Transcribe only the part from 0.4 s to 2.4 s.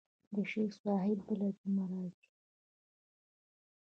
شيخ صاحب بله جمعه راځي.